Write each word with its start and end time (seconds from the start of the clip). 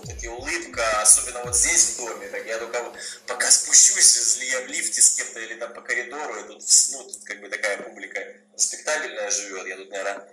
вот 0.00 0.08
эти 0.08 0.26
улыбка, 0.26 0.82
особенно 1.02 1.42
вот 1.44 1.56
здесь 1.56 1.94
в 1.94 1.96
доме, 1.98 2.26
так 2.28 2.46
я 2.46 2.58
только 2.58 2.92
пока 3.26 3.50
спущусь, 3.50 4.16
если 4.16 4.46
я 4.46 4.60
в 4.62 4.66
лифте 4.66 5.00
с 5.00 5.14
кем-то 5.14 5.40
или 5.40 5.54
там 5.54 5.72
по 5.72 5.80
коридору, 5.80 6.36
и 6.40 6.42
тут, 6.44 6.62
ну, 6.92 7.04
тут 7.04 7.24
как 7.24 7.40
бы 7.40 7.48
такая 7.48 7.82
публика 7.82 8.20
респектабельная 8.54 9.30
живет, 9.30 9.66
я 9.66 9.76
тут, 9.76 9.90
наверное, 9.90 10.26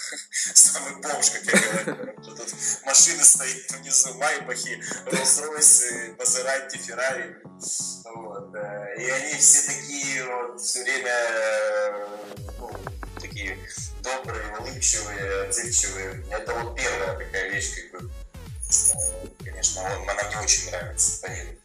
самый 0.54 0.96
бомж, 0.96 1.30
как 1.30 1.44
я 1.44 1.84
говорю, 1.84 2.12
тут 2.24 2.54
машины 2.84 3.24
стоят 3.24 3.70
внизу, 3.70 4.14
Майбахи, 4.14 4.82
Роллс-Ройсы, 5.06 6.16
Мазератти, 6.18 6.76
Феррари, 6.78 7.36
вот, 8.04 8.54
и 8.98 9.10
они 9.10 9.34
все 9.34 9.66
такие 9.66 10.24
вот 10.24 10.60
все 10.60 10.82
время, 10.82 12.08
ну, 12.58 12.70
такие 13.20 13.58
добрые, 14.04 14.56
улыбчивые, 14.58 15.44
отзывчивые. 15.44 16.24
Это 16.30 16.54
вот 16.54 16.76
первая 16.76 17.16
такая 17.16 17.50
вещь, 17.50 17.70
как 17.74 18.02
бы, 18.02 18.08
э, 18.08 18.13
конечно, 19.38 19.82
он, 19.82 20.08
она 20.08 20.22
мне 20.24 20.38
очень 20.38 20.70
нравится, 20.70 21.20
поверь. 21.22 21.58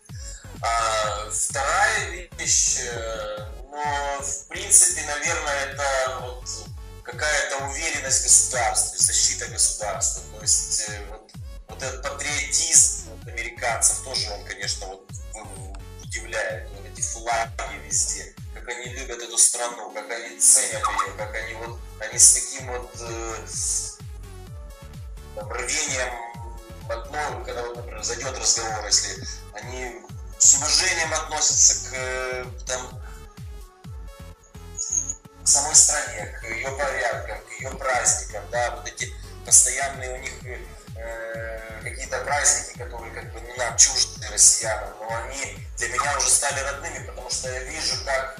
А 0.62 1.30
вторая 1.31 2.27
вещь, 2.38 2.80
э, 2.81 3.48
ну, 3.72 4.22
в 4.22 4.48
принципе, 4.48 5.02
наверное, 5.04 5.66
это 5.67 6.20
вот 6.22 6.45
какая-то 7.03 7.66
уверенность 7.66 8.22
в 8.22 8.23
государстве, 8.23 9.00
защита 9.00 9.48
государства. 9.48 10.23
То 10.36 10.41
есть 10.41 10.90
э, 10.90 11.05
вот, 11.09 11.31
вот 11.70 11.84
этот 11.84 12.03
патриотизм 12.03 13.09
вот, 13.09 13.28
американцев 13.28 14.03
тоже 14.03 14.30
он, 14.31 14.45
конечно, 14.45 14.88
вот 14.88 15.09
удивляет. 16.03 16.70
Вот 16.72 16.86
эти 16.86 17.02
флаги 17.02 17.80
везде, 17.86 18.34
как 18.53 18.67
они 18.67 18.94
любят 18.94 19.22
эту 19.22 19.38
страну, 19.38 19.91
как 19.94 20.09
они 20.12 20.39
ценят 20.39 20.81
ее, 20.81 21.14
как 21.17 21.34
они 21.36 21.53
вот 21.53 21.80
они 22.00 22.17
с 22.17 22.34
таким 22.34 22.67
вот 22.67 22.91
э, 23.00 23.36
рвением 25.36 26.29
одно, 26.90 27.44
когда, 27.46 27.64
вот, 27.64 27.78
например, 27.78 28.04
зайдет 28.04 28.38
разговор, 28.38 28.86
если 28.86 29.24
они 29.54 30.02
с 30.38 30.56
уважением 30.56 31.14
относятся 31.14 31.90
к, 31.90 32.66
там, 32.66 33.02
к 35.44 35.48
самой 35.48 35.76
стране, 35.76 36.40
к 36.40 36.44
ее 36.46 36.70
порядкам, 36.72 37.40
к 37.46 37.52
ее 37.59 37.72
праздникам, 37.72 38.44
да, 38.52 38.76
вот 38.76 38.88
эти 38.88 39.14
постоянные 39.46 40.16
у 40.16 40.18
них 40.18 40.34
э, 40.96 41.59
какие-то 41.84 42.20
праздники, 42.23 42.78
которые 42.78 43.14
как 43.14 43.31
бы 43.34 43.42
ну, 43.42 43.56
нам 43.58 43.76
чужды 43.78 44.28
россиянам, 44.30 44.94
но 45.00 45.24
они 45.24 45.58
для 45.78 45.90
меня 45.90 46.18
уже 46.18 46.30
стали 46.30 46.59
родными, 46.59 47.06
потому 47.06 47.30
что 47.30 47.52
я 47.52 47.64
вижу, 47.64 47.96
как, 48.06 48.38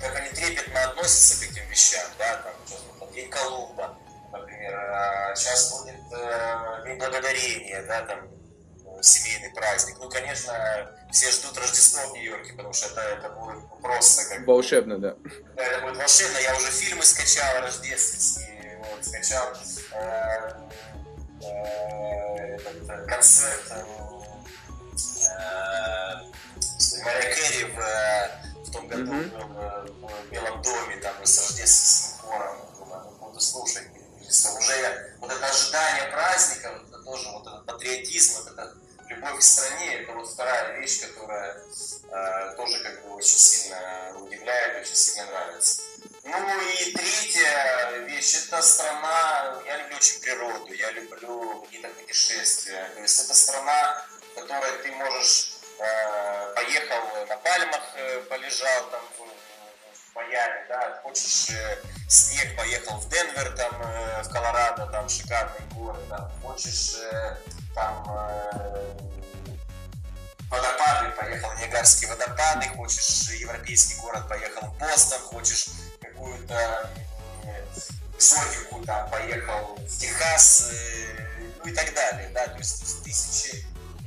как 0.00 0.16
они 0.16 0.28
трепетно 0.30 0.84
относятся 0.84 1.40
к 1.40 1.50
этим 1.50 1.66
вещам, 1.68 2.06
да, 2.18 2.36
там, 2.36 3.12
День 3.12 3.30
Колумба, 3.30 3.96
например. 4.66 4.90
А 4.90 5.34
сейчас 5.34 5.72
будет 5.72 5.94
э, 6.12 6.82
День 6.84 6.98
Благодарения, 6.98 7.82
да, 7.82 8.02
там 8.02 8.18
э, 8.18 9.02
семейный 9.02 9.50
праздник. 9.50 9.96
Ну, 9.98 10.08
конечно, 10.08 10.90
все 11.12 11.30
ждут 11.30 11.56
Рождество 11.58 12.08
в 12.08 12.12
Нью-Йорке, 12.14 12.52
потому 12.52 12.72
что 12.72 12.88
это, 12.88 13.00
это 13.00 13.28
будет 13.30 13.62
просто 13.80 14.28
как... 14.28 14.46
Волшебно, 14.46 14.98
да. 14.98 15.16
Да, 15.56 15.62
это 15.62 15.86
будет 15.86 15.96
волшебно. 15.96 16.38
Я 16.38 16.56
уже 16.56 16.70
фильмы 16.70 17.04
скачал 17.04 17.60
рождественские, 17.62 18.82
вот, 18.90 19.04
скачал 19.04 19.52
э, 19.92 20.52
э, 21.42 22.56
этот, 22.56 22.90
э, 22.90 23.06
концерт 23.06 23.62
э, 23.70 23.84
э, 25.28 25.44
Мария 27.04 27.34
Керри 27.34 27.64
в, 27.64 28.68
в 28.68 28.72
том 28.72 28.88
году 28.88 29.12
mm-hmm. 29.12 29.92
в, 30.00 30.26
в 30.26 30.30
Белом 30.30 30.62
доме, 30.62 30.96
там, 30.96 31.24
с 31.24 31.38
рождественским 31.38 32.18
хором 32.18 32.56
буду 33.20 33.40
слушать. 33.40 33.95
Уже 34.44 35.16
вот 35.18 35.32
это 35.32 35.46
ожидание 35.46 36.10
праздника, 36.10 36.72
вот 36.72 36.88
это 36.88 36.98
тоже 37.04 37.28
вот 37.30 37.46
этот 37.46 37.66
патриотизм, 37.66 38.42
вот 38.42 38.52
эта 38.52 38.74
любовь 39.08 39.38
к 39.38 39.42
стране, 39.42 40.02
это 40.02 40.12
вот 40.12 40.28
вторая 40.28 40.78
вещь, 40.78 41.00
которая 41.00 41.56
э, 42.10 42.54
тоже 42.56 42.82
как 42.82 43.02
бы 43.04 43.14
очень 43.14 43.38
сильно 43.38 44.12
удивляет, 44.16 44.82
очень 44.82 44.96
сильно 44.96 45.26
нравится. 45.26 45.82
Ну 46.24 46.60
и 46.60 46.92
третья 46.92 47.98
вещь, 48.06 48.34
это 48.46 48.60
страна, 48.62 49.62
я 49.66 49.78
люблю 49.78 49.96
очень 49.96 50.20
природу, 50.20 50.72
я 50.72 50.90
люблю 50.90 51.62
какие-то 51.62 51.88
путешествия. 51.88 52.90
То 52.94 53.00
есть 53.00 53.24
это 53.24 53.34
страна, 53.34 54.04
в 54.32 54.40
которой 54.40 54.72
ты 54.82 54.92
можешь, 54.92 55.52
э, 55.78 56.54
поехал 56.54 57.26
на 57.28 57.36
пальмах, 57.36 57.82
э, 57.96 58.20
полежал 58.28 58.90
там 58.90 59.00
в 59.18 60.14
Майами, 60.16 60.66
да, 60.68 61.00
хочешь 61.02 61.50
э, 61.50 61.82
снег, 62.08 62.56
поехал 62.56 62.98
в 62.98 63.08
Денвер, 63.08 63.56
там, 63.56 63.72
э, 63.82 64.22
в 64.22 64.28
Колорадо, 64.28 64.86
там 64.86 65.08
шикарные 65.08 65.68
горы, 65.74 65.98
там, 66.08 66.30
хочешь 66.42 66.96
э, 67.12 67.36
там 67.74 68.04
водопады, 70.48 71.10
поехал 71.16 71.50
в 71.50 71.60
Ниагарские 71.60 72.10
водопады, 72.10 72.68
хочешь 72.68 73.28
европейский 73.30 73.96
город, 73.96 74.28
поехал 74.28 74.68
в 74.68 74.78
Бостон, 74.78 75.20
хочешь 75.20 75.66
какую-то 76.00 76.90
экзотику, 78.16 78.84
там, 78.84 79.10
поехал 79.10 79.76
в 79.76 79.98
Техас, 79.98 80.70
ну 81.64 81.70
и 81.70 81.74
так 81.74 81.92
далее, 81.94 82.30
да, 82.32 82.46
то 82.46 82.58
есть 82.58 83.02
тысячи 83.04 83.66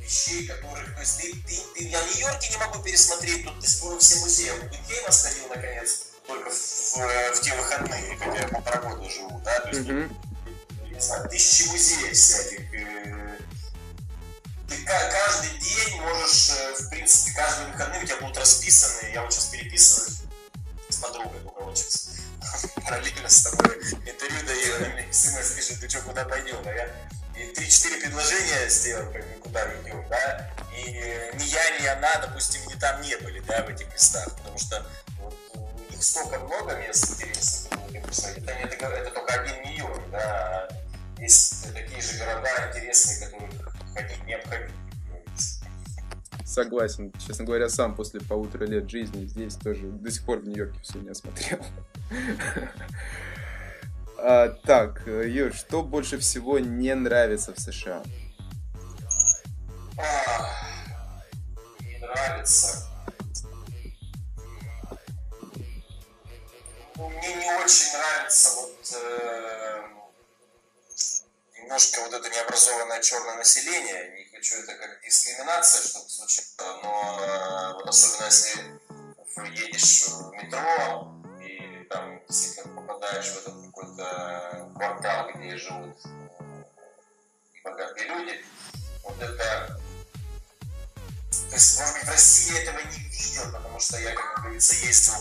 вещей, 0.10 0.48
которых, 0.48 0.96
то 0.96 1.02
есть 1.02 1.18
ты, 1.18 1.34
ты, 1.34 1.62
ты, 1.76 1.84
я 1.84 2.00
в 2.02 2.16
Нью-Йорке 2.16 2.50
не 2.50 2.58
могу 2.58 2.82
пересмотреть, 2.82 3.46
тут 3.46 3.60
ты 3.60 3.70
скоро 3.70 4.00
все 4.00 4.16
музеи, 4.20 4.50
в 4.50 4.70
Гудгейма 4.70 5.12
сходил 5.12 5.48
наконец, 5.50 6.06
только 6.30 6.50
в, 6.52 6.54
в, 6.54 7.36
в 7.36 7.42
те 7.42 7.56
выходные, 7.56 8.18
хотя 8.18 8.40
я 8.40 8.48
полтора 8.48 8.82
года 8.82 9.10
живу, 9.10 9.42
да, 9.44 9.60
то 9.62 9.70
есть, 9.70 9.82
mm-hmm. 9.82 10.94
не 10.94 11.00
знаю, 11.00 11.30
тысячи 11.30 11.68
музеев 11.70 12.14
всяких, 12.16 12.74
э, 12.74 13.40
ты 14.70 14.76
каждый 14.86 15.58
день 15.58 16.00
можешь, 16.02 16.52
э, 16.52 16.76
в 16.84 16.90
принципе, 16.90 17.34
каждый 17.36 17.72
выходные 17.72 18.04
у 18.04 18.06
тебя 18.06 18.18
будут 18.18 18.38
расписаны, 18.38 19.12
я 19.12 19.24
вот 19.24 19.34
сейчас 19.34 19.46
переписываюсь 19.46 20.22
с 20.90 20.96
подругой, 20.98 21.42
у 21.44 21.50
кого 21.50 21.74
сейчас 21.74 22.12
параллельно 22.86 23.28
с 23.28 23.44
тобой 23.44 23.76
интервью 24.06 24.46
даю, 24.46 24.76
она 24.76 24.90
мне 24.90 25.12
смс 25.12 25.52
пишет, 25.52 25.80
ты 25.80 25.90
что, 25.90 26.02
куда 26.02 26.26
пойдем, 26.26 26.58
а 26.64 26.72
я 26.72 26.90
и 27.36 27.54
3-4 27.54 28.02
предложения 28.02 28.70
сделал, 28.70 29.12
как 29.12 29.26
бы, 29.28 29.34
куда 29.42 29.66
идем, 29.82 30.06
да, 30.10 30.52
и 30.76 30.92
ни 31.34 31.44
я, 31.46 31.80
ни 31.80 31.88
она, 31.88 32.16
допустим, 32.18 32.62
не 32.68 32.76
там 32.76 33.02
не 33.02 33.16
были, 33.18 33.40
да, 33.40 33.64
в 33.64 33.70
этих 33.70 33.92
местах, 33.92 34.36
потому 34.36 34.60
что 34.60 34.86
столько 36.02 36.40
много 36.40 36.78
мест 36.78 37.12
интересных, 37.12 37.80
это, 37.94 38.52
это, 38.52 38.86
это 38.86 39.12
только 39.12 39.34
один 39.34 39.64
Нью-Йорк, 39.64 40.02
да, 40.12 40.70
есть 41.20 41.74
такие 41.74 42.02
же 42.02 42.18
города 42.18 42.50
интересные, 42.70 43.28
которые 43.28 43.52
ходить 43.94 44.26
необходимо. 44.26 44.72
Согласен. 46.46 47.14
Честно 47.26 47.46
говоря, 47.46 47.70
сам 47.70 47.94
после 47.94 48.22
полутора 48.22 48.66
лет 48.66 48.90
жизни 48.90 49.26
здесь 49.26 49.56
тоже 49.56 49.84
до 49.84 50.10
сих 50.10 50.26
пор 50.26 50.40
в 50.40 50.48
Нью-Йорке 50.48 50.80
все 50.82 51.00
не 51.00 51.10
осмотрел. 51.10 51.60
А, 54.22 54.50
так, 54.50 55.08
Юр, 55.08 55.54
что 55.54 55.82
больше 55.82 56.18
всего 56.18 56.60
не 56.60 56.94
нравится 56.94 57.54
в 57.54 57.60
США? 57.62 58.04
А, 59.98 61.24
не 61.80 61.98
нравится. 62.00 62.86
Мне 67.08 67.34
не 67.34 67.52
очень 67.56 67.94
нравится 67.94 68.56
вот 68.56 68.94
э, 68.94 69.84
немножко 71.58 72.02
вот 72.02 72.14
это 72.14 72.30
необразованное 72.30 73.02
черное 73.02 73.36
население. 73.38 74.18
Не 74.18 74.36
хочу 74.36 74.56
это 74.58 74.76
как 74.76 75.02
дискриминация, 75.02 75.82
чтобы 75.82 76.10
случилось, 76.10 76.56
но 76.58 77.20
э, 77.22 77.74
вот 77.76 77.88
особенно 77.88 78.26
если 78.26 78.80
едешь 79.54 80.08
в 80.10 80.32
метро, 80.34 81.16
там 81.90 82.22
действительно 82.28 82.76
попадаешь 82.76 83.28
в 83.28 83.38
этот 83.38 83.66
какой-то 83.66 84.72
квартал, 84.76 85.32
где 85.34 85.58
живут 85.58 85.98
э, 86.06 86.64
богатые 87.64 88.08
люди, 88.08 88.46
вот 89.04 89.22
это... 89.22 89.80
То 91.50 91.56
есть, 91.56 91.80
может 91.80 91.96
быть, 91.96 92.04
в 92.04 92.10
России 92.10 92.54
я 92.54 92.64
этого 92.64 92.80
не 92.80 92.98
видел, 93.10 93.52
потому 93.52 93.80
что 93.80 93.98
я, 94.00 94.14
как 94.14 94.42
говорится, 94.42 94.74
ездил 94.86 95.16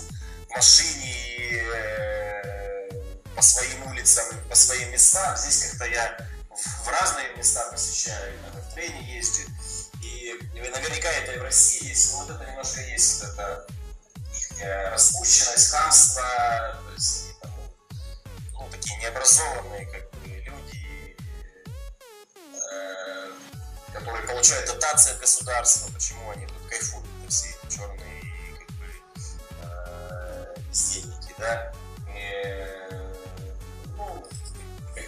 машине 0.59 1.15
и, 1.15 1.63
э, 1.75 2.91
по 3.35 3.43
своим 3.43 3.87
улицам, 3.87 4.25
по 4.49 4.55
своим 4.55 4.93
местам. 4.93 5.37
Здесь 5.37 5.71
как-то 5.71 5.85
я 5.87 6.19
в 6.85 6.89
разные 6.89 7.35
места 7.37 7.71
посещаю, 7.71 8.37
иногда 8.39 8.61
в 8.61 8.75
трейне 8.75 9.17
езжу. 9.17 9.43
И 10.03 10.39
наверняка 10.55 11.11
это 11.11 11.33
и 11.33 11.39
в 11.39 11.43
России 11.43 11.89
есть, 11.89 12.13
но 12.13 12.19
вот 12.19 12.31
это 12.31 12.45
немножко 12.45 12.81
есть, 12.81 13.23
вот 13.23 13.33
это 13.33 13.67
Э, 14.61 14.91
распущенность, 14.91 15.71
хамство, 15.71 16.23
то 16.23 16.93
есть 16.95 17.23
они 17.23 17.33
там, 17.41 17.51
ну, 18.55 18.69
такие 18.73 18.99
необразованные 18.99 19.87
как 19.87 20.11
бы, 20.11 20.27
люди, 20.27 21.17
э, 22.73 23.31
которые 23.93 24.27
получают 24.27 24.67
дотации 24.67 25.13
от 25.13 25.21
государства, 25.21 25.93
почему 25.93 26.29
они 26.33 26.47
тут 26.47 26.57
кайфуют, 26.69 27.07
да, 31.39 31.73
и, 32.15 32.67
ну, 33.97 34.27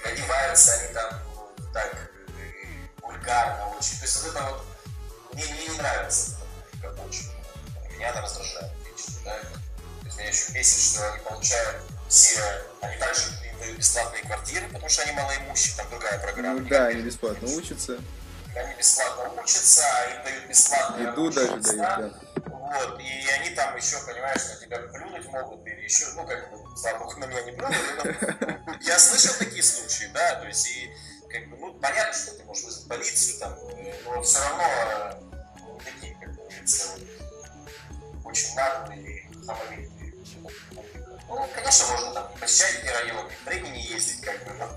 одеваются 0.05 0.73
они 0.75 0.95
там 0.95 1.11
так 1.73 2.11
вульгарно 3.03 3.77
очень. 3.77 3.99
То 3.99 4.05
есть 4.05 4.23
вот 4.23 4.35
это 4.35 4.45
вот 4.45 4.65
мне, 5.33 5.45
мне 5.45 5.69
не 5.69 5.79
нравится 5.79 6.37
как 6.83 6.93
очень. 7.07 7.31
Меня 7.97 8.11
это 8.11 8.21
раздражает 8.23 8.73
лично, 8.85 9.15
да. 9.25 9.39
То 9.39 10.07
есть 10.07 10.19
меня 10.19 10.29
еще 10.29 10.53
бесит, 10.53 10.95
что 10.95 11.13
они 11.13 11.23
получают 11.23 11.83
все, 12.09 12.41
они 12.81 12.97
также 12.97 13.23
им 13.47 13.59
дают 13.59 13.79
бесплатные 13.79 14.23
квартиры, 14.23 14.67
потому 14.69 14.89
что 14.89 15.03
они 15.03 15.13
малоимущие, 15.13 15.77
там 15.77 15.89
другая 15.91 16.19
программа. 16.19 16.61
Ну 16.61 16.69
да, 16.69 16.87
они 16.87 17.03
бесплатно 17.03 17.49
учатся. 17.49 17.99
Они 18.55 18.75
бесплатно 18.75 19.43
учатся, 19.43 19.85
им 20.15 20.25
дают 20.25 20.47
бесплатные 20.47 21.07
Еду 21.07 21.31
даже 21.31 21.57
дают, 21.57 21.77
да. 21.77 22.11
Вот, 22.47 23.01
и 23.01 23.29
они 23.31 23.51
там 23.51 23.77
еще, 23.77 23.97
понимаешь, 24.07 24.43
на 24.49 24.57
тебя 24.57 24.79
плюнуть 24.79 25.27
могут, 25.27 25.67
или 25.67 25.83
еще, 25.83 26.07
ну, 26.15 26.27
как 26.27 26.51
бы, 26.51 26.77
слава 26.77 26.99
богу, 26.99 27.19
на 27.19 27.27
меня 27.27 27.43
не 27.43 27.53
плюнули, 27.53 27.77
но 28.65 28.75
я 28.81 28.99
слышал 28.99 29.35
такие 29.39 29.63
случаи, 29.63 30.11
да, 30.13 30.37
то 30.37 30.47
есть, 30.47 30.67
и, 30.69 30.91
как 31.29 31.49
бы, 31.49 31.57
ну, 31.57 31.75
понятно, 31.75 32.13
что 32.13 32.33
ты 32.35 32.45
можешь 32.45 32.65
вызвать 32.65 32.89
полицию, 32.89 33.39
там, 33.39 33.59
но 34.05 34.23
все 34.23 34.39
равно 34.41 35.21
ну, 35.61 35.81
такие, 35.85 36.17
как 36.21 36.35
говорится, 36.35 36.89
очень 38.25 38.55
наглые 38.55 39.29
хамовитые. 39.47 40.15
Ну, 41.29 41.49
конечно, 41.55 41.87
можно 41.87 42.13
там 42.13 42.33
посещать 42.41 42.83
эти 42.83 42.89
районы, 42.89 43.31
времени 43.45 43.79
ездить, 43.79 44.21
как 44.21 44.45
бы, 44.45 44.53
но 44.55 44.69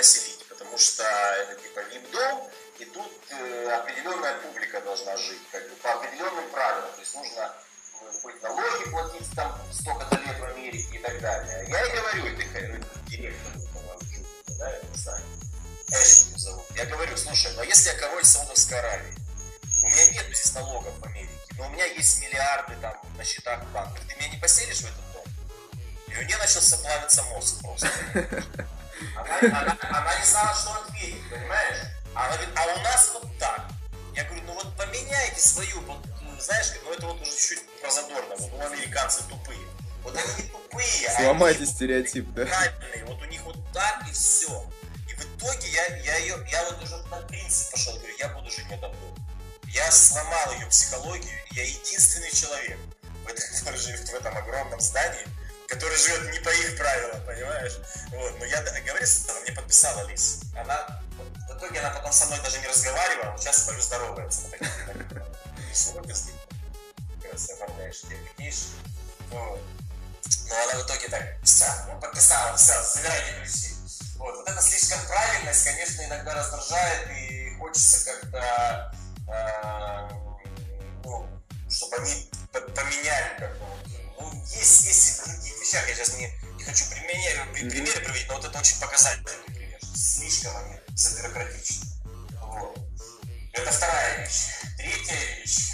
а, 0.00 0.02
сюда 0.02 0.02
селить, 0.02 0.46
потому 0.48 0.78
что 0.78 1.02
это 1.02 1.54
типа 1.60 1.80
вип-дом, 1.80 2.50
и 2.78 2.84
тут 2.86 3.12
э, 3.30 3.70
определенная 3.72 4.34
публика 4.40 4.80
должна 4.80 5.16
жить, 5.16 5.40
как 5.52 5.68
бы 5.68 5.76
по 5.76 5.92
определенным 5.92 6.48
правилам. 6.50 6.90
То 6.92 7.00
есть 7.00 7.14
нужно 7.14 7.54
быть 8.22 8.42
налоги 8.42 8.90
платить 8.90 9.30
там 9.36 9.60
столько-то 9.72 10.16
лет 10.16 10.38
в 10.38 10.44
Америке 10.44 10.96
и 10.96 10.98
так 10.98 11.20
далее. 11.20 11.66
Я 11.68 11.86
и 11.86 11.96
говорю 11.96 12.26
этой 12.26 12.84
директору, 13.06 13.60
да, 14.58 14.70
я 14.70 14.82
не 14.82 14.96
знаю, 14.96 15.22
Эшли 15.88 16.38
зовут. 16.38 16.64
Я 16.76 16.86
говорю, 16.86 17.16
слушай, 17.16 17.52
ну 17.54 17.60
а 17.60 17.64
если 17.64 17.90
я 17.90 17.98
король 17.98 18.24
Саудовской 18.24 18.78
Аравии, 18.78 19.14
у 19.82 19.86
меня 19.86 20.12
нет 20.12 20.26
здесь 20.26 20.54
налогов 20.54 20.94
в 20.98 21.04
Америке, 21.04 21.32
но 21.58 21.66
у 21.66 21.70
меня 21.70 21.84
есть 21.84 22.20
миллиарды 22.20 22.74
там 22.80 22.94
на 23.16 23.24
счетах 23.24 23.62
в 23.64 23.72
банках, 23.72 24.00
ты 24.06 24.14
меня 24.16 24.28
не 24.28 24.38
поселишь 24.38 24.80
в 24.80 24.84
этот 24.84 25.12
дом? 25.12 25.24
И 26.08 26.18
у 26.18 26.22
нее 26.22 26.36
начался 26.38 26.76
плавиться 26.78 27.22
мозг 27.24 27.60
просто. 27.60 27.88
Она, 29.16 29.60
она, 29.60 29.76
она 29.80 30.18
не 30.18 30.24
знала, 30.24 30.54
что 30.54 30.74
ответить, 30.74 31.28
понимаешь? 31.30 31.78
Она 32.14 32.28
говорит, 32.28 32.48
а 32.56 32.66
у 32.66 32.82
нас 32.82 33.10
вот 33.14 33.38
так. 33.38 33.62
Я 34.14 34.24
говорю, 34.24 34.42
ну 34.46 34.54
вот 34.54 34.76
поменяйте 34.76 35.40
свою, 35.40 35.80
вот, 35.82 35.98
знаешь, 36.38 36.72
ну 36.84 36.92
это 36.92 37.06
вот 37.06 37.20
уже 37.20 37.30
чуть 37.30 37.62
прозадорно, 37.80 38.36
вот 38.36 38.50
ну 38.52 38.66
американцы 38.66 39.22
тупые. 39.28 39.60
Вот 40.02 40.16
они 40.16 40.44
не 40.44 40.50
тупые, 40.50 41.10
Сломайте 41.16 41.58
они 41.58 41.66
стереотип, 41.66 42.26
да? 42.34 42.46
Правильные, 42.46 43.04
вот 43.04 43.22
у 43.22 43.24
них 43.26 43.42
вот 43.42 43.56
так 43.72 44.04
и 44.08 44.12
все. 44.12 44.64
И 45.08 45.14
в 45.14 45.20
итоге 45.24 45.68
я, 45.68 45.96
я 45.96 46.16
ее, 46.18 46.46
я 46.50 46.64
вот 46.64 46.82
уже 46.82 46.96
на 46.96 47.16
принцип 47.26 47.70
пошел, 47.72 47.94
говорю, 47.96 48.14
я 48.18 48.28
буду 48.28 48.50
жить 48.50 48.66
в 48.66 48.72
этом 48.72 48.92
доме. 48.92 49.26
Я 49.68 49.90
сломал 49.92 50.52
ее 50.54 50.66
психологию, 50.66 51.38
я 51.52 51.64
единственный 51.64 52.30
человек, 52.32 52.78
который 53.26 53.78
живет 53.78 54.08
в 54.08 54.14
этом 54.14 54.36
огромном 54.36 54.80
здании, 54.80 55.26
который 55.70 55.96
живет 55.96 56.32
не 56.32 56.40
по 56.40 56.50
их 56.50 56.76
правилам, 56.76 57.24
понимаешь? 57.24 57.78
Вот, 58.10 58.38
но 58.38 58.44
я 58.44 58.60
договорился, 58.62 59.30
она 59.30 59.40
мне 59.40 59.52
подписала 59.52 60.06
лист. 60.08 60.44
Она, 60.56 61.00
в 61.48 61.56
итоге 61.56 61.78
она 61.78 61.90
потом 61.90 62.12
со 62.12 62.26
мной 62.26 62.40
даже 62.40 62.58
не 62.58 62.66
разговаривала, 62.66 63.38
сейчас 63.38 63.70
здоровается. 63.78 64.42
С 65.72 65.94
как 65.94 67.32
раз 67.32 67.50
оформляешь, 67.50 68.02
видишь. 68.36 68.66
Вот. 69.30 69.60
Но 70.48 70.54
она 70.54 70.82
в 70.82 70.86
итоге 70.86 71.08
так, 71.08 71.22
все, 71.44 71.66
ну, 71.86 72.00
подписала, 72.00 72.56
все, 72.56 72.82
забирайте 72.82 73.34
ключи. 73.40 73.74
Вот. 74.16 74.36
вот 74.36 74.48
эта 74.48 74.60
слишком 74.60 74.98
правильность, 75.06 75.64
конечно, 75.64 76.02
иногда 76.02 76.34
раздражает, 76.34 77.10
и 77.16 77.56
хочется 77.58 78.04
как-то, 78.04 78.94
э, 79.28 80.08
ну, 81.04 81.26
чтобы 81.70 81.96
они 81.96 82.28
поменяли 82.50 83.38
как-то. 83.38 83.89
Ну, 84.20 84.30
есть, 84.54 84.84
есть 84.84 85.20
в 85.20 85.24
других 85.24 85.60
вещах, 85.60 85.88
я 85.88 85.94
сейчас 85.94 86.14
не, 86.18 86.30
не 86.56 86.64
хочу 86.64 86.84
примеры, 86.90 87.52
примеры 87.52 88.00
приводить, 88.00 88.28
но 88.28 88.34
вот 88.34 88.44
это 88.44 88.58
очень 88.58 88.78
показательный 88.78 89.44
пример. 89.46 89.78
Слишком 89.94 90.56
они 90.56 90.78
забюрократичны. 90.94 91.86
Вот. 92.42 92.78
Это 93.52 93.70
вторая 93.72 94.20
вещь. 94.20 94.46
Третья 94.76 95.14
вещь. 95.14 95.70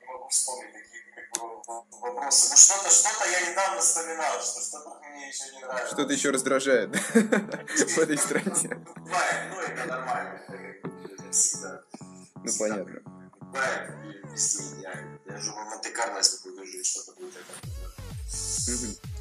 Не 0.00 0.06
могу 0.06 0.28
вспомнить 0.28 0.72
такие 0.72 1.02
как 1.14 1.42
бы, 1.42 1.46
вопросы. 2.00 2.50
Ну 2.50 2.56
что-то, 2.56 2.90
что-то 2.90 3.28
я 3.28 3.50
недавно 3.50 3.80
вспоминал, 3.80 4.40
что 4.40 4.60
что-то 4.60 5.00
мне 5.10 5.28
еще 5.28 5.52
не 5.52 5.60
нравится. 5.60 5.94
Что-то 5.94 6.12
еще 6.12 6.30
раздражает 6.30 6.90
в 7.14 7.98
этой 7.98 8.18
стране. 8.18 8.76
Бывает, 8.96 9.25
всегда. 11.36 11.82
Ну 12.44 12.52
понятно. 12.58 13.00
Бывает 13.40 13.90
вести 14.32 14.62
идеально. 14.78 15.18
Я 15.26 15.38
же 15.38 15.50
в 15.50 15.54
Монте-Карло, 15.54 16.18
если 16.18 16.48
буду 16.50 16.66
жить, 16.66 16.86
что-то 16.86 17.12
будет 17.20 17.34
это. 17.34 17.76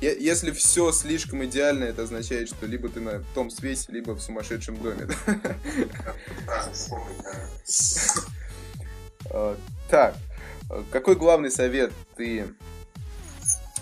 Если 0.02 0.52
все 0.52 0.92
слишком 0.92 1.46
идеально, 1.46 1.86
это 1.86 2.04
означает, 2.04 2.50
что 2.50 2.66
либо 2.66 2.90
ты 2.90 3.00
на 3.00 3.24
том 3.34 3.50
свете, 3.50 3.86
либо 3.90 4.12
в 4.12 4.22
сумасшедшем 4.22 4.78
доме. 4.82 5.08
А, 9.32 9.58
так, 9.90 10.16
какой 10.92 11.16
главный 11.16 11.50
совет 11.50 11.92
ты 12.16 12.46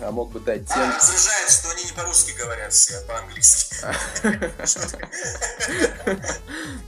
а 0.00 0.10
мог 0.10 0.32
бы 0.32 0.40
дать 0.40 0.66
тем... 0.66 0.82
А, 0.82 0.96
раздражает, 0.96 1.50
что 1.50 1.70
они 1.70 1.84
не 1.84 1.92
по-русски 1.92 2.32
говорят 2.36 2.72
все, 2.72 2.98
а 2.98 3.02
по-английски. 3.02 3.76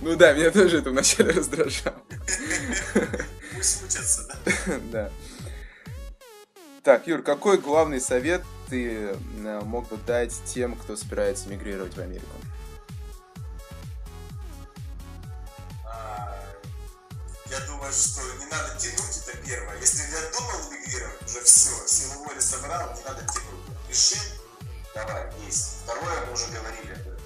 Ну 0.00 0.16
да, 0.16 0.32
меня 0.32 0.50
тоже 0.50 0.78
это 0.78 0.90
вначале 0.90 1.32
раздражало. 1.32 2.02
Пусть 3.54 3.82
учатся, 3.82 4.28
да? 4.28 4.34
Да. 4.92 5.10
Так, 6.82 7.06
Юр, 7.08 7.22
какой 7.22 7.58
главный 7.58 8.00
совет 8.00 8.42
ты 8.68 9.16
э, 9.42 9.60
мог 9.64 9.88
бы 9.88 9.96
дать 10.06 10.32
тем, 10.44 10.76
кто 10.76 10.96
собирается 10.96 11.48
мигрировать 11.48 11.96
в 11.96 12.00
Америку? 12.00 12.26
Думаю, 17.86 17.92
что 17.92 18.20
не 18.38 18.46
надо 18.46 18.78
тянуть, 18.78 19.22
это 19.26 19.36
первое. 19.38 19.78
Если 19.78 20.02
я 20.10 20.30
думал 20.32 20.70
мигрировать, 20.70 21.22
уже 21.24 21.40
все, 21.42 21.70
силу 21.86 22.24
воли 22.24 22.40
собрал, 22.40 22.94
не 22.96 23.02
надо 23.02 23.22
тянуть. 23.22 23.62
Решил, 23.88 24.22
давай, 24.94 25.32
есть. 25.44 25.82
Второе, 25.84 26.26
мы 26.26 26.32
уже 26.32 26.46
говорили, 26.48 26.92
это 26.92 27.18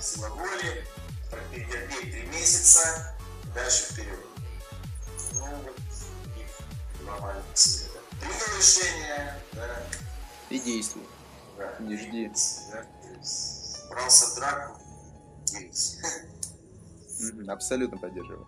сила 0.00 0.28
воли, 0.28 0.86
протерпеть 1.30 2.12
три 2.12 2.26
месяца, 2.26 3.16
дальше 3.54 3.92
вперед. 3.92 4.20
Ну, 5.32 5.46
вот, 5.46 5.76
два 7.00 7.18
маленьких 7.18 7.58
совета. 7.58 7.98
Принял 8.20 8.58
решение, 8.58 9.42
да. 9.52 9.86
И 10.50 10.58
действуй. 10.58 11.06
Да. 11.56 11.74
Не 11.80 11.96
жди. 11.96 12.30
Да, 12.70 12.84
брался 13.88 14.26
в 14.26 14.34
драку, 14.34 14.78
делись. 15.46 15.98
Абсолютно 17.48 17.98
поддерживаю. 17.98 18.46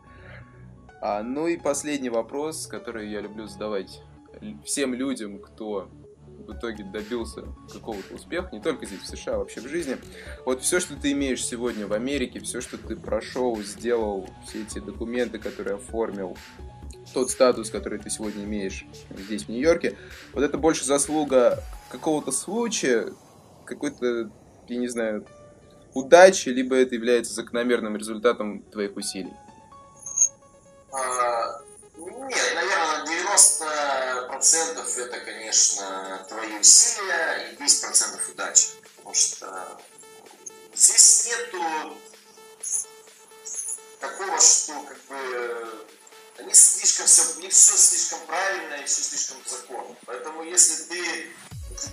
А, 1.01 1.23
ну 1.23 1.47
и 1.47 1.57
последний 1.57 2.11
вопрос, 2.11 2.67
который 2.67 3.11
я 3.11 3.21
люблю 3.21 3.47
задавать 3.47 4.03
всем 4.65 4.95
людям, 4.95 5.39
кто 5.39 5.89
в 6.47 6.53
итоге 6.53 6.85
добился 6.85 7.43
какого-то 7.73 8.15
успеха, 8.15 8.51
не 8.53 8.61
только 8.61 8.87
здесь, 8.87 9.01
в 9.01 9.07
США, 9.07 9.37
а 9.37 9.39
вообще 9.39 9.61
в 9.61 9.69
жизни. 9.69 9.97
Вот 10.45 10.63
все, 10.63 10.81
что 10.81 10.95
ты 10.97 11.13
имеешь 11.13 11.45
сегодня 11.45 11.87
в 11.87 11.93
Америке, 11.93 12.41
все, 12.41 12.61
что 12.61 12.77
ты 12.77 12.97
прошел, 12.97 13.57
сделал, 13.63 14.29
все 14.47 14.63
эти 14.63 14.79
документы, 14.79 15.39
которые 15.39 15.77
оформил, 15.77 16.37
тот 17.13 17.31
статус, 17.31 17.71
который 17.71 17.99
ты 17.99 18.11
сегодня 18.11 18.45
имеешь 18.45 18.85
здесь, 19.17 19.45
в 19.45 19.49
Нью-Йорке, 19.49 19.97
вот 20.33 20.43
это 20.43 20.59
больше 20.59 20.85
заслуга 20.85 21.63
какого-то 21.91 22.33
случая, 22.33 23.13
какой-то, 23.65 24.31
я 24.69 24.77
не 24.77 24.89
знаю, 24.89 25.25
удачи, 25.95 26.49
либо 26.49 26.77
это 26.77 26.95
является 26.95 27.33
закономерным 27.33 27.97
результатом 27.97 28.63
твоих 28.63 28.97
усилий? 28.97 29.33
Конечно, 35.55 36.27
твои 36.29 36.59
усилия 36.59 37.53
и 37.53 37.57
10% 37.57 38.33
удачи. 38.33 38.69
Потому 38.97 39.15
что 39.15 39.81
здесь 40.75 41.27
нету 41.27 41.97
такого, 44.01 44.41
что 44.41 44.83
как 44.83 44.99
бы 45.05 45.87
они 46.39 46.53
слишком 46.53 47.07
все, 47.07 47.41
них 47.41 47.53
все 47.53 47.77
слишком 47.77 48.27
правильно 48.27 48.75
и 48.83 48.85
все 48.87 49.03
слишком 49.03 49.37
законно. 49.47 49.97
Поэтому 50.07 50.43
если 50.43 50.87
ты, 50.87 51.33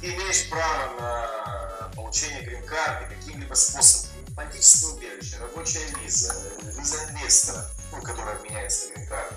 ты 0.01 0.07
имеешь 0.07 0.49
право 0.49 0.99
на 0.99 1.91
получение 1.95 2.41
грин-карты 2.41 3.15
каким-либо 3.15 3.53
способом, 3.53 4.09
политическое 4.35 4.87
убежище, 4.87 5.37
рабочая 5.37 5.85
виза, 5.99 6.33
виза 6.63 7.03
инвестора, 7.11 7.69
ну, 7.91 8.01
которая 8.01 8.39
меняется 8.39 8.87
грин-карту, 8.89 9.35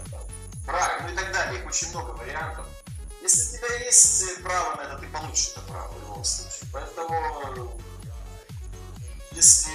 брак, 0.64 1.02
ну 1.02 1.12
и 1.12 1.14
так 1.14 1.30
далее, 1.30 1.60
их 1.60 1.66
очень 1.66 1.90
много 1.90 2.12
вариантов. 2.12 2.66
Тебя 3.64 3.78
есть 3.78 4.42
право 4.42 4.76
на 4.76 4.82
это, 4.82 4.98
ты 4.98 5.06
получишь 5.08 5.52
это 5.52 5.60
право 5.62 5.92
в 5.92 6.00
любом 6.02 6.24
случае. 6.24 6.68
Поэтому, 6.70 7.80
если 9.32 9.70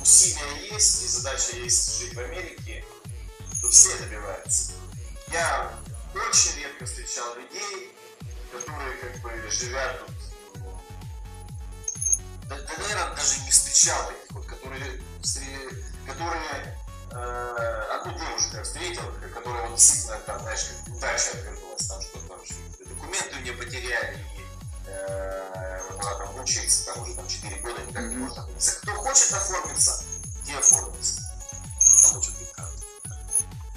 усилия 0.00 0.72
есть 0.72 1.04
и 1.04 1.06
задача 1.06 1.56
есть 1.56 2.00
жить 2.00 2.14
в 2.14 2.18
Америке, 2.18 2.84
то 3.60 3.68
все 3.68 3.96
добиваются. 3.98 4.72
Я 5.28 5.72
очень 6.14 6.56
редко 6.60 6.84
встречал 6.84 7.36
людей, 7.36 7.96
которые 8.50 8.96
как 8.96 9.16
бы 9.20 9.50
живят 9.50 10.04
тут. 10.04 10.16
Да, 12.48 12.56
да 12.56 12.72
наверное, 12.78 13.14
даже 13.14 13.40
не 13.42 13.50
встречал 13.52 14.08
таких 14.08 14.30
вот, 14.30 14.46
которые, 14.46 15.00
которые 16.06 16.76
одну 17.10 18.12
девушку 18.18 18.62
встретил, 18.62 19.02
которая 19.34 19.68
вот 19.68 19.78
действительно 19.78 20.18
там, 20.26 20.40
знаешь, 20.40 20.66
как 20.84 20.96
удача 20.96 21.30
отвернулась, 21.32 21.86
там 21.86 22.00
что-то 22.02 22.28
там, 22.28 22.38
документы 22.88 23.36
у 23.36 23.42
нее 23.42 23.52
потеряли, 23.54 24.18
и 24.36 24.40
э, 24.86 25.80
вот 25.90 26.00
она 26.00 26.14
там 26.14 26.36
мучается, 26.36 26.86
там 26.86 27.02
уже 27.02 27.14
там 27.14 27.26
4 27.26 27.60
года 27.62 27.82
никак 27.88 28.04
не 28.04 28.16
может 28.16 28.38
оформиться. 28.38 28.80
Кто 28.82 28.92
хочет 28.92 29.32
оформиться, 29.32 30.04
те 30.46 30.54
оформятся. 30.54 31.20
Получат 32.12 32.34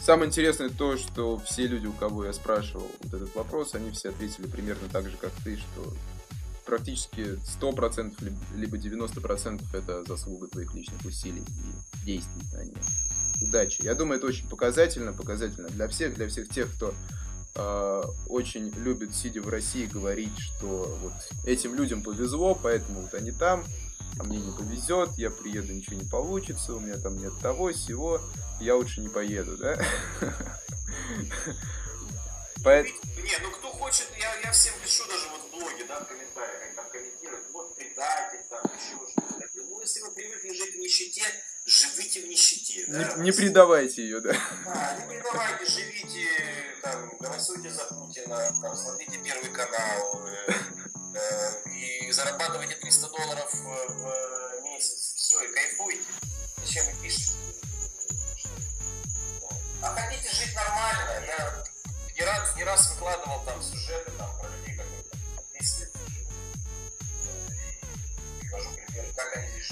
Самое 0.03 0.27
интересное 0.27 0.69
то, 0.69 0.97
что 0.97 1.37
все 1.39 1.65
люди, 1.65 1.87
у 1.87 1.93
кого 1.93 2.25
я 2.25 2.33
спрашивал 2.33 2.91
вот 3.03 3.13
этот 3.13 3.33
вопрос, 3.35 3.73
они 3.73 3.91
все 3.91 4.09
ответили 4.09 4.47
примерно 4.47 4.89
так 4.89 5.09
же, 5.09 5.15
как 5.15 5.31
ты, 5.45 5.55
что 5.55 5.93
практически 6.65 7.39
100% 7.61 8.33
либо 8.55 8.77
90% 8.77 9.61
это 9.73 10.03
заслуга 10.03 10.47
твоих 10.47 10.73
личных 10.73 11.05
усилий 11.05 11.41
и 11.41 12.05
действий, 12.05 12.43
а 12.53 12.65
не 12.65 12.73
удачи. 13.43 13.81
Я 13.83 13.95
думаю, 13.95 14.17
это 14.17 14.27
очень 14.27 14.47
показательно, 14.47 15.13
показательно 15.13 15.69
для 15.69 15.87
всех, 15.87 16.15
для 16.15 16.27
всех 16.27 16.49
тех, 16.49 16.73
кто 16.75 16.93
э, 17.55 18.03
очень 18.27 18.69
любит, 18.77 19.15
сидя 19.15 19.41
в 19.41 19.49
России, 19.49 19.85
говорить, 19.85 20.37
что 20.37 20.97
вот 21.01 21.13
этим 21.45 21.75
людям 21.75 22.03
повезло, 22.03 22.55
поэтому 22.55 23.01
вот 23.01 23.13
они 23.13 23.31
там, 23.31 23.65
а 24.19 24.23
мне 24.23 24.39
не 24.39 24.51
повезет, 24.51 25.11
я 25.17 25.29
приеду, 25.29 25.73
ничего 25.73 25.95
не 25.95 26.09
получится, 26.09 26.73
у 26.73 26.79
меня 26.79 26.97
там 26.97 27.17
нет 27.17 27.33
того, 27.41 27.71
всего 27.71 28.21
я 28.59 28.75
лучше 28.75 29.01
не 29.01 29.09
поеду, 29.09 29.57
да? 29.57 29.77
Поэтому... 32.63 32.97
Не, 33.17 33.37
ну 33.41 33.51
кто 33.51 33.69
хочет, 33.71 34.07
я, 34.17 34.33
я 34.41 34.51
всем 34.51 34.73
пишу 34.81 35.03
даже 35.09 35.27
вот 35.29 35.41
в 35.41 35.51
блоге, 35.51 35.83
да, 35.85 35.99
в 35.99 36.07
комментариях, 36.07 36.59
как 36.61 36.75
там 36.75 36.91
комментируют, 36.91 37.45
вот 37.51 37.75
предатель, 37.75 38.45
там, 38.49 38.63
еще 38.63 38.95
что-то. 39.11 39.49
Ну, 39.55 39.81
если 39.81 40.01
вы 40.01 40.11
привыкли 40.11 40.53
жить 40.55 40.75
в 40.75 40.77
нищете, 40.77 41.23
живите 41.65 42.21
в 42.21 42.27
нищете. 42.27 42.85
Да? 42.87 43.15
Не, 43.15 43.23
не 43.23 43.31
предавайте 43.31 44.03
ее, 44.03 44.19
да. 44.19 44.33
Да, 44.65 44.95
не 44.99 45.07
предавайте, 45.07 45.65
живите, 45.65 46.27
там, 46.81 47.09
голосуйте 47.19 47.69
за 47.69 47.83
Путина, 47.85 48.53
там, 48.61 48.75
смотрите 48.75 49.17
Первый 49.23 49.49
канал, 49.51 50.27
э, 50.27 50.53
э, 51.15 51.69
и 51.69 52.11
зарабатывайте 52.11 52.75
300 52.75 53.07
долларов 53.09 53.53
в 53.53 54.63
месяц. 54.63 55.13
Все, 55.15 55.41
и 55.41 55.53
кайфуйте. 55.53 56.03
Зачем 56.63 56.85
вы 56.85 57.03
пишете? 57.03 57.31
А 59.81 59.95
хотите 59.95 60.33
жить 60.33 60.55
нормально, 60.55 61.25
я 61.27 61.63
не 62.15 62.21
раз, 62.23 62.55
не 62.55 62.63
раз 62.63 62.89
выкладывал 62.91 63.43
там 63.45 63.61
сюжеты 63.61 64.11
там, 64.17 64.29
про 64.39 64.47
людей, 64.49 64.77
которые 64.77 65.03
там 65.03 65.19
10 65.59 65.79
лет 65.79 65.89
живут. 66.07 66.33
И 68.41 68.45
привожу 68.45 68.69
примеры, 68.75 69.07
как 69.15 69.35
они 69.35 69.49
здесь 69.49 69.62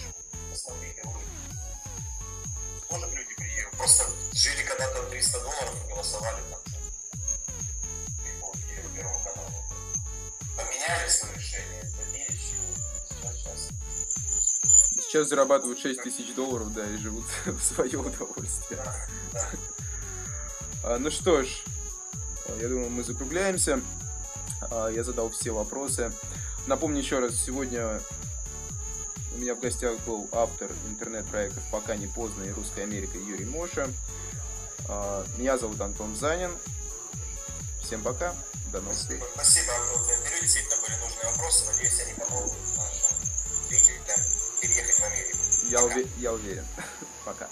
жили 4.41 4.63
когда-то 4.63 5.03
300 5.03 5.39
долларов 5.39 5.75
и 5.85 5.89
голосовали 5.93 6.41
там 6.49 6.59
и 8.25 8.41
получили 8.41 8.87
первого 8.95 9.19
канала. 9.23 9.51
Поменяли 10.57 11.09
свое 11.09 11.35
решение, 11.35 11.83
добились 11.83 12.41
чего. 12.49 12.73
Сейчас, 13.07 13.37
сейчас. 13.37 15.05
Сейчас 15.05 15.29
зарабатывают 15.29 15.79
6 15.79 16.01
тысяч 16.01 16.33
долларов, 16.33 16.73
да, 16.73 16.83
и 16.89 16.97
живут 16.97 17.25
в 17.45 17.61
свое 17.61 17.99
удовольствие. 17.99 18.81
Да, 18.83 19.07
да. 19.33 19.49
А, 20.85 20.97
ну 20.97 21.11
что 21.11 21.43
ж, 21.43 21.47
я 22.59 22.67
думаю, 22.67 22.89
мы 22.89 23.03
закругляемся. 23.03 23.79
А, 24.71 24.87
я 24.87 25.03
задал 25.03 25.29
все 25.29 25.51
вопросы. 25.51 26.11
Напомню 26.65 27.01
еще 27.01 27.19
раз, 27.19 27.35
сегодня 27.35 28.01
у 29.35 29.37
меня 29.37 29.53
в 29.53 29.59
гостях 29.59 29.99
был 30.07 30.27
автор 30.31 30.71
интернет-проектов 30.89 31.61
«Пока 31.71 31.95
не 31.95 32.07
поздно» 32.07 32.43
и 32.43 32.51
«Русская 32.51 32.83
Америка» 32.83 33.19
Юрий 33.19 33.45
Моша. 33.45 33.87
А, 34.93 35.25
меня 35.37 35.57
зовут 35.57 35.79
Антон 35.79 36.13
Занин. 36.17 36.51
Всем 37.81 38.01
пока. 38.03 38.35
До 38.73 38.81
новых 38.81 38.97
встреч. 38.97 39.21
Спасибо, 39.33 39.73
Антон, 39.73 40.03
за 40.03 40.13
интервью. 40.15 40.41
Действительно 40.41 40.81
были 40.81 40.95
нужные 40.97 41.25
вопросы. 41.31 41.65
Надеюсь, 41.67 42.01
они 42.01 42.13
помогут 42.13 42.53
нашим 42.77 43.17
зрителям 43.69 44.19
переехать 44.59 44.95
в 44.99 45.03
Америку. 45.03 45.37
Я, 45.69 45.79
уве- 45.79 46.09
я 46.17 46.33
уверен. 46.33 46.65
Пока. 47.25 47.47